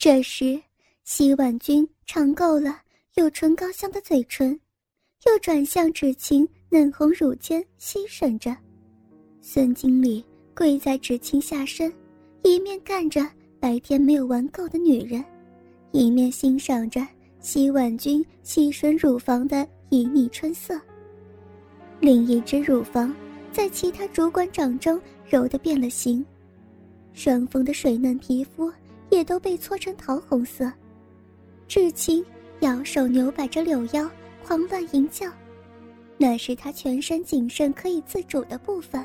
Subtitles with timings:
[0.00, 0.58] 这时，
[1.04, 2.80] 洗碗君尝够了
[3.16, 4.58] 有唇膏香的嘴唇，
[5.26, 8.56] 又转向芷晴嫩红乳尖吸吮着。
[9.42, 10.24] 孙经理
[10.56, 11.92] 跪在芷晴下身，
[12.42, 13.20] 一面干着
[13.60, 15.22] 白天没有玩够的女人，
[15.92, 17.06] 一面欣赏着
[17.38, 20.80] 洗碗君细吮乳房的旖旎春色。
[22.00, 23.14] 另一只乳房
[23.52, 24.98] 在其他主管掌中
[25.28, 26.24] 揉得变了形，
[27.12, 28.72] 双峰的水嫩皮肤
[29.10, 30.72] 也都被搓成桃红色。
[31.68, 32.24] 芷晴
[32.60, 34.10] 摇手扭摆着柳腰，
[34.44, 35.30] 狂乱淫叫，
[36.16, 39.04] 那是她全身仅剩可以自主的部分。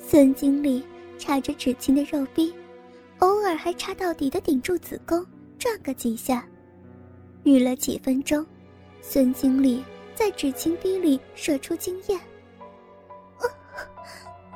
[0.00, 0.82] 孙经理
[1.18, 2.52] 插着纸巾的肉壁，
[3.18, 5.24] 偶尔还插到底的顶住子宫，
[5.58, 6.46] 转个几下。
[7.44, 8.44] 遇了几分钟，
[9.00, 9.84] 孙经理
[10.14, 12.18] 在纸巾滴里射出精液。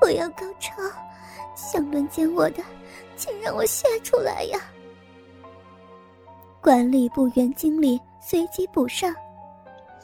[0.00, 0.72] 我要高潮，
[1.54, 2.62] 想轮奸我的，
[3.16, 4.60] 请让我泄出来呀！
[6.60, 9.14] 管理部原经理随即补上，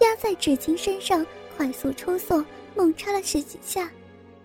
[0.01, 1.27] 压在纸巾身上
[1.57, 2.45] 快速抽送，
[2.77, 3.91] 猛插了十几下。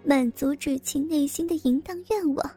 [0.03, 2.51] 满足纸巾内心的淫荡愿望。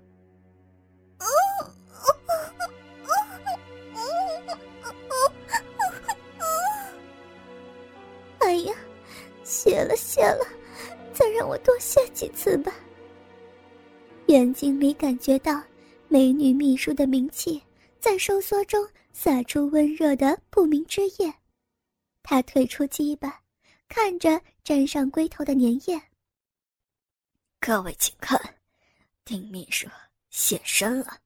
[9.76, 10.42] 谢了谢了，
[11.12, 12.72] 再让我多谢几次吧。
[14.26, 15.62] 袁经理感觉到
[16.08, 17.62] 美女秘书的名气
[18.00, 21.30] 在收缩中洒出温热的不明之液，
[22.22, 23.42] 他退出机吧，
[23.86, 26.00] 看着沾上龟头的粘液。
[27.60, 28.40] 各位请看，
[29.26, 29.86] 丁秘书
[30.30, 31.18] 现身了。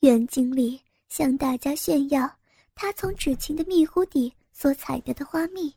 [0.00, 2.28] 袁经理向大家炫耀
[2.74, 5.72] 他从芷晴的蜜壶底所采得的花蜜，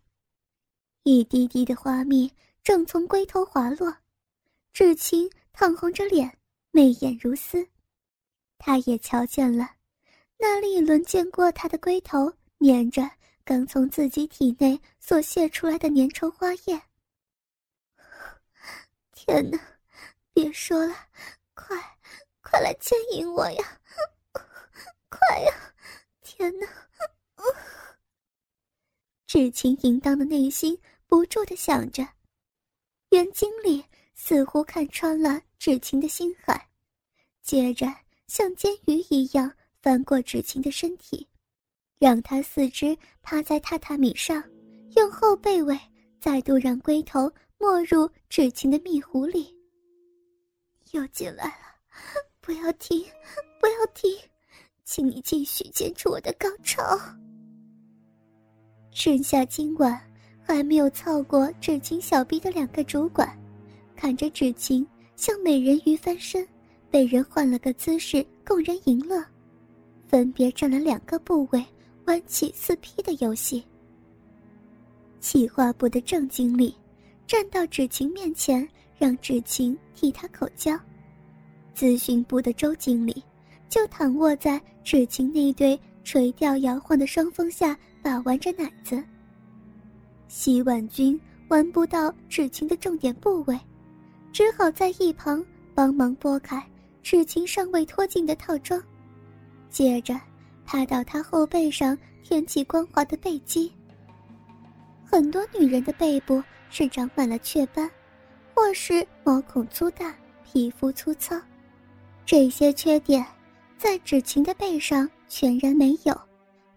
[1.03, 3.93] 一滴滴的花蜜正从龟头滑落，
[4.71, 6.37] 芷晴烫红着脸，
[6.71, 7.67] 媚眼如丝。
[8.57, 9.69] 他也瞧见了，
[10.37, 13.11] 那另一轮见过他的龟头粘着
[13.43, 16.81] 刚从自己体内所泄出来的粘稠花液。
[19.11, 19.59] 天哪！
[20.31, 20.95] 别说了，
[21.53, 21.77] 快，
[22.41, 23.81] 快来牵引我呀！
[25.09, 25.53] 快呀！
[26.21, 26.67] 天哪！
[29.27, 30.79] 芷晴淫荡的内心
[31.13, 32.03] 不住的想着，
[33.11, 33.85] 袁经理
[34.15, 36.67] 似乎看穿了芷晴的心海，
[37.43, 37.85] 接着
[38.25, 41.27] 像煎鱼一样翻过芷晴的身体，
[41.99, 44.43] 让她四肢趴在榻榻米上，
[44.95, 45.79] 用后背尾
[46.19, 47.31] 再度让龟头。
[47.59, 49.55] 没入芷晴的蜜壶里，
[50.93, 51.77] 又进来了，
[52.41, 53.05] 不要停，
[53.61, 54.17] 不要停，
[54.83, 56.83] 请你继续坚持我的高潮。
[58.89, 60.11] 剩下今晚
[60.43, 63.27] 还没有操过芷晴小臂的两个主管，
[63.95, 66.47] 看着芷晴像美人鱼翻身，
[66.91, 69.23] 被人换了个姿势供人淫乐，
[70.07, 71.65] 分别占了两个部位，
[72.05, 73.63] 玩起四 P 的游戏。
[75.19, 76.75] 企划部的郑经理。
[77.25, 78.67] 站到芷晴面前，
[78.97, 80.77] 让芷晴替他口交。
[81.73, 83.23] 咨询部的周经理
[83.69, 89.01] 就躺卧在芷晴那对垂钓摇晃的双峰下，把玩着奶子。
[90.35, 91.17] 洗碗君
[91.49, 93.55] 闻不到芷晴的重点部位，
[94.31, 95.45] 只好在一旁
[95.75, 96.59] 帮忙拨开
[97.03, 98.81] 芷晴尚未脱尽的套装，
[99.69, 100.19] 接着
[100.65, 103.71] 趴到她后背上舔起光滑的背肌。
[105.05, 106.43] 很多女人的背部。
[106.71, 107.87] 是长满了雀斑，
[108.55, 110.11] 或是毛孔粗大、
[110.43, 111.39] 皮肤粗糙，
[112.25, 113.23] 这些缺点
[113.77, 116.19] 在芷晴的背上全然没有，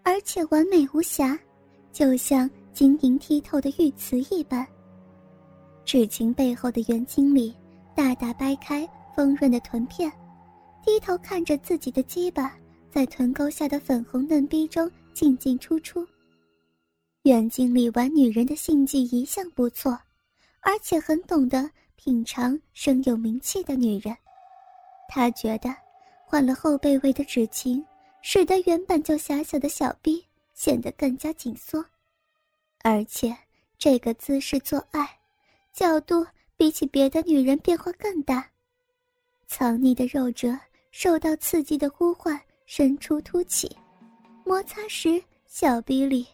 [0.03, 1.35] 而且完美无瑕，
[1.91, 2.47] 就像
[2.77, 4.63] 晶莹剔透的玉瓷一般。
[5.83, 7.51] 芷晴背后的袁经理
[7.95, 10.11] 大大掰开丰润的臀片，
[10.85, 12.55] 低头看着自己的鸡巴
[12.91, 16.07] 在臀沟下的粉红嫩逼中进进出出。
[17.23, 19.99] 袁经理玩女人的性技一向不错，
[20.61, 24.15] 而且很懂得品尝生有名气的女人。
[25.09, 25.75] 他觉得
[26.27, 27.83] 换了后背位的芷晴，
[28.21, 30.23] 使得原本就狭小的小臂
[30.53, 31.83] 显得更加紧缩，
[32.89, 33.35] 而且
[33.77, 35.05] 这个姿势做爱，
[35.73, 36.25] 角度
[36.55, 38.49] 比起别的女人变化更大。
[39.45, 40.57] 藏匿的肉褶
[40.89, 43.69] 受到刺激的呼唤，伸出凸起，
[44.45, 46.25] 摩擦时小臂里。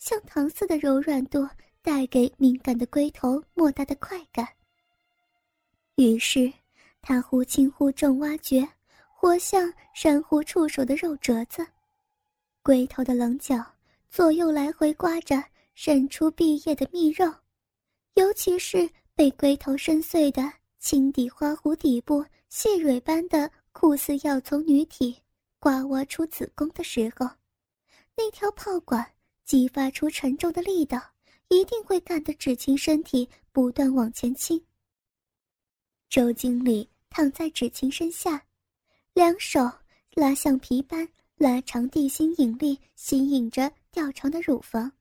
[0.00, 1.48] 像糖似的柔软度
[1.80, 4.48] 带给敏感的龟头莫大的快感。
[5.94, 6.52] 于是，
[7.00, 8.68] 他忽轻忽重挖掘，
[9.14, 11.64] 活像珊瑚触手的肉褶子，
[12.64, 13.64] 龟头的棱角
[14.10, 15.40] 左右来回刮着，
[15.82, 17.24] 渗出碧叶的蜜肉，
[18.12, 20.42] 尤其是被龟头深邃的
[20.78, 25.16] 青底花壶底部细蕊般的酷似要从女体
[25.58, 27.26] 刮挖出子宫的时候，
[28.14, 29.10] 那条炮管
[29.46, 31.00] 激发出沉重的力道，
[31.48, 34.62] 一定会干得芷晴身体不断往前倾。
[36.10, 38.44] 周经理躺在芷晴身下，
[39.14, 39.60] 两手
[40.12, 44.92] 拉橡皮般拉长地心引力，吸引着吊床的乳房。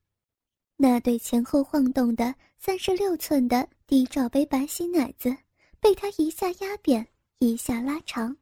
[0.82, 5.36] 那对前后晃动的三十六寸的低罩杯白皙奶子，
[5.82, 7.06] 被他一下压扁，
[7.40, 8.34] 一下拉长。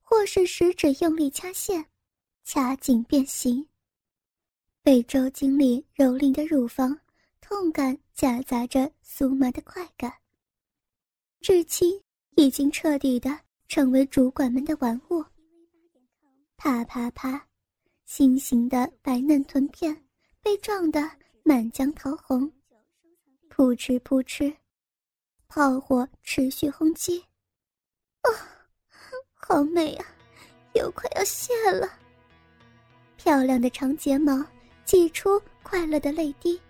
[0.00, 1.86] 或是食指用力掐线，
[2.42, 3.64] 掐紧变形。
[4.82, 6.98] 被周经理蹂躏的乳房，
[7.40, 10.12] 痛感夹杂着酥麻的快感。
[11.40, 12.02] 至今
[12.34, 13.38] 已经彻底的
[13.68, 15.24] 成为主管们的玩物。
[16.56, 17.46] 啪啪啪，
[18.04, 19.96] 心形的白嫩臀片
[20.42, 21.08] 被撞得
[21.48, 22.52] 满江桃红。
[23.48, 24.54] 扑哧扑哧，
[25.48, 27.24] 炮火持续轰击。
[28.20, 28.28] 啊！
[29.32, 30.04] 好美啊，
[30.74, 31.88] 又快要谢了。
[33.16, 34.44] 漂亮的长睫毛
[34.84, 36.60] 挤出快乐的泪滴，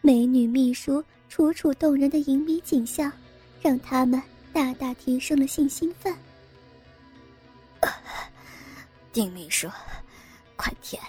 [0.00, 3.12] 美女秘书楚楚动人的淫靡景象，
[3.60, 4.20] 让他们
[4.50, 6.16] 大大提升了性兴奋。
[9.12, 9.68] 丁秘书，
[10.56, 11.02] 快舔，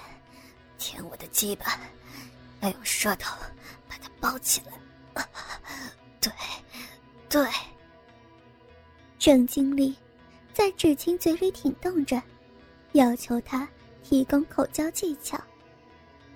[0.77, 1.79] 舔我的鸡巴，
[2.61, 3.35] 要用舌头
[3.87, 5.25] 把它包起来。
[6.21, 6.31] 对，
[7.29, 7.47] 对，
[9.19, 9.95] 郑经理。
[10.53, 12.21] 在芷晴嘴里挺动着，
[12.91, 13.67] 要求他
[14.03, 15.41] 提供口交技巧。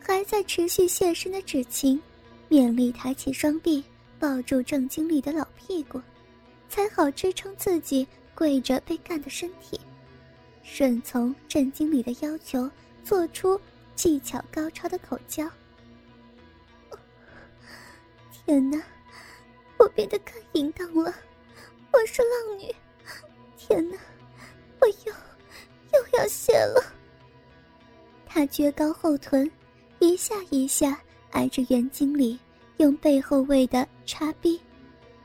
[0.01, 2.01] 还在持续现身的芷晴，
[2.49, 3.83] 勉力抬起双臂，
[4.17, 6.01] 抱住郑经理的老屁股，
[6.69, 9.79] 才好支撑自己跪着被干的身体，
[10.63, 12.71] 顺从郑经理的要求，
[13.03, 13.59] 做出
[13.95, 15.45] 技巧高超的口交。
[18.45, 18.79] 天哪，
[19.79, 21.11] 我变得更淫荡了，
[21.91, 22.73] 我是浪女。
[23.57, 23.97] 天哪，
[24.79, 25.13] 我又
[25.93, 26.93] 又要泄了！
[28.23, 29.49] 他撅高后臀，
[29.97, 31.01] 一下一下
[31.31, 32.39] 挨着袁经理，
[32.77, 34.61] 用背后位的插逼，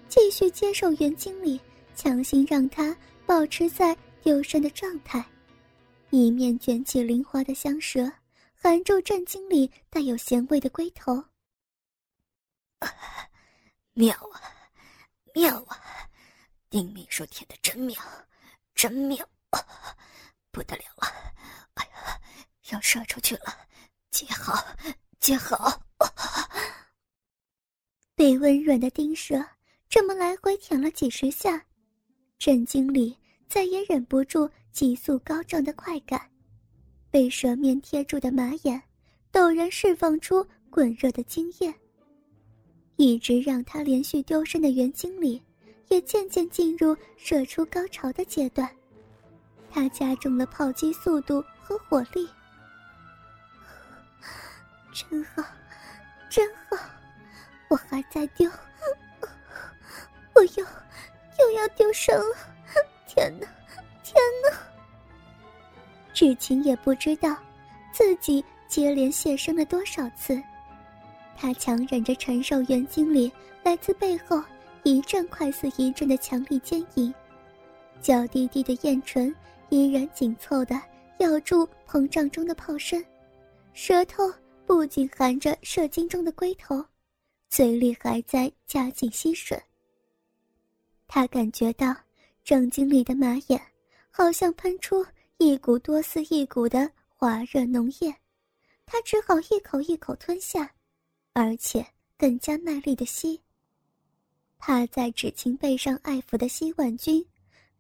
[0.09, 1.61] 继续接受袁经理
[1.95, 2.97] 强行让他
[3.27, 5.23] 保持在丢身的状态，
[6.09, 8.11] 一面卷起灵活的香舌，
[8.57, 11.23] 含住郑经理带有咸味的龟头。
[13.93, 14.41] 妙啊，
[15.35, 15.79] 妙啊！
[16.69, 17.97] 丁秘书舔的真妙。
[18.75, 19.29] 真妙，
[20.51, 21.35] 不得了了！
[21.75, 22.19] 哎呀，
[22.71, 23.69] 要射出去了！
[24.11, 24.55] 接好，
[25.19, 25.83] 接好！
[28.15, 29.45] 被温软的丁舌
[29.89, 31.63] 这么来回舔了几十下，
[32.39, 33.19] 郑经理
[33.49, 36.31] 再也忍不住急速高涨的快感，
[37.11, 38.83] 被舌面贴住的马眼
[39.31, 41.75] 陡然释放出滚热的精液，
[43.01, 45.43] 一直让他连续丢身的袁经理。
[45.89, 48.71] 也渐渐进入射出高潮的阶段，
[49.69, 52.29] 他加重了炮击速度和火力。
[54.93, 55.43] 真好，
[56.29, 56.77] 真好，
[57.69, 58.49] 我还在丢，
[60.35, 60.65] 我又
[61.41, 62.37] 又要丢身了！
[63.09, 63.49] 天哪，
[64.05, 64.15] 天
[64.45, 64.57] 哪！
[66.15, 67.37] 芷晴也不知道
[67.93, 70.41] 自己接连现身了多少次，
[71.41, 73.33] 他强忍着承受袁经理
[73.63, 74.43] 来自背后。
[74.83, 77.13] 一阵快似一阵的强力坚硬，
[78.01, 79.35] 娇滴滴的艳唇
[79.69, 80.75] 依然紧凑的
[81.19, 83.05] 咬住膨胀中的炮身，
[83.75, 84.25] 舌头
[84.65, 86.83] 不仅含着射精中的龟头，
[87.51, 89.59] 嘴里还在加紧吸吮。
[91.07, 91.95] 他感觉到
[92.43, 93.61] 郑经理的马眼
[94.11, 95.05] 好像喷出
[95.37, 98.15] 一股多似一股的滑热浓液，
[98.87, 100.73] 他只好一口一口吞下，
[101.33, 101.87] 而且
[102.19, 103.41] 更加卖力的吸。
[104.59, 107.25] 趴在芷晴背上爱抚的西婉君，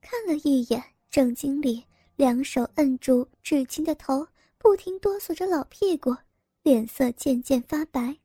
[0.00, 1.85] 看了一眼郑经理，
[2.16, 4.26] 两手摁住芷晴的头，
[4.57, 6.16] 不停哆嗦着老屁股，
[6.62, 8.16] 脸色渐渐发白，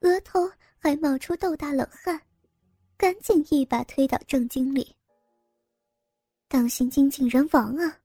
[0.00, 2.20] 额头还冒出豆大冷汗，
[2.96, 4.94] 赶紧一把推倒郑经理。
[6.48, 7.98] 当心精尽人亡啊！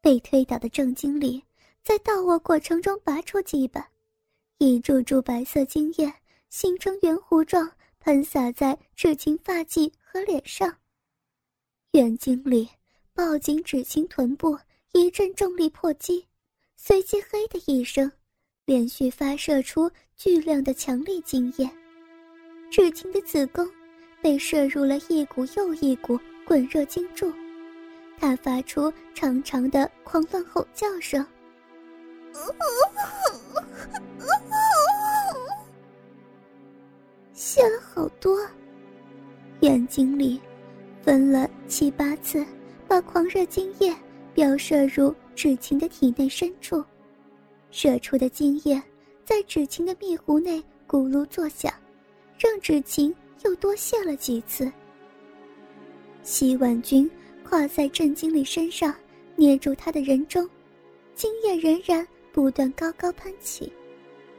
[0.00, 1.42] 被推倒的郑经理
[1.82, 3.88] 在倒卧过程中拔出鸡巴，
[4.58, 6.12] 一柱柱白色精液
[6.48, 7.70] 形成圆弧状。
[7.98, 10.76] 喷洒在芷晴发髻和脸上。
[11.90, 12.68] 袁经里
[13.12, 14.56] 抱紧芷晴臀部，
[14.92, 16.24] 一阵重力破击，
[16.76, 18.12] 随即“嘿”的一声，
[18.64, 21.68] 连续发射出巨量的强力精液。
[22.70, 23.68] 芷晴的子宫
[24.22, 27.32] 被射入了一股又一股滚热精柱，
[28.16, 31.26] 她发出长长的狂乱吼叫声。
[37.32, 38.38] 泄了好多。
[39.60, 40.38] 眼睛里
[41.02, 42.44] 分了七八次，
[42.86, 43.94] 把狂热精液
[44.34, 46.84] 飙射入芷晴的体内深处，
[47.70, 48.80] 射出的精液
[49.24, 51.72] 在芷晴的蜜壶内咕噜作响，
[52.38, 53.14] 让芷晴
[53.44, 54.70] 又多泄了几次。
[56.22, 57.10] 洗碗君
[57.42, 58.94] 跨在郑经理身上，
[59.36, 60.48] 捏住他的人中，
[61.14, 62.06] 精液仍然
[62.36, 63.72] 不断高高喷起。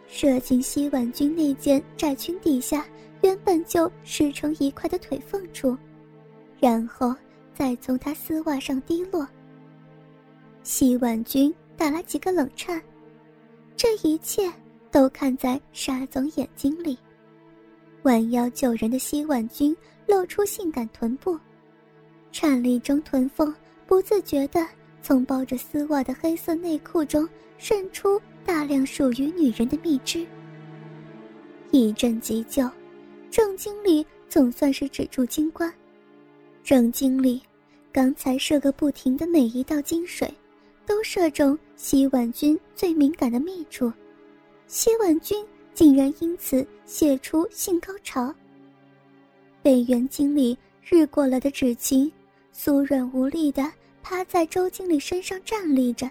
[0.05, 2.85] 射进西碗君那件窄裙底下，
[3.23, 5.75] 原本就湿成一块的腿缝处，
[6.59, 7.11] 然后
[7.55, 9.27] 再从他丝袜上滴落。
[10.61, 12.79] 西碗君打了几个冷颤，
[13.75, 14.47] 这一切
[14.91, 16.95] 都看在沙总眼睛里。
[18.03, 19.75] 弯腰救人的西碗君
[20.05, 21.35] 露出性感臀部，
[22.31, 23.51] 颤栗中臀缝
[23.87, 24.63] 不自觉地
[25.07, 27.25] 从包着丝袜的黑色内裤中
[27.57, 28.21] 渗出。
[28.43, 30.25] 大量属于女人的蜜汁。
[31.71, 32.69] 一阵急救，
[33.29, 35.73] 郑经理总算是止住金冠。
[36.63, 37.41] 郑经理
[37.91, 40.33] 刚才射个不停的每一道金水，
[40.85, 43.91] 都射中洗碗君最敏感的密处，
[44.65, 48.33] 洗碗君竟然因此泄出性高潮。
[49.61, 52.09] 被原经理日过了的芷晴，
[52.55, 53.69] 酥软无力的
[54.09, 56.09] 他在周经理身上站立着，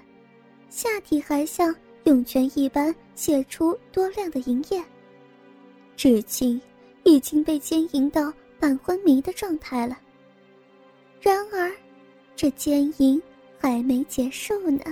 [0.69, 1.75] 下体还像。
[2.05, 4.81] 涌泉一般泄出多量的银液。
[5.97, 6.61] 至今
[7.05, 9.99] 已经被奸淫到半昏迷的状态了。
[11.21, 11.73] 然而，
[12.37, 13.21] 这奸淫
[13.59, 14.85] 还没结束呢。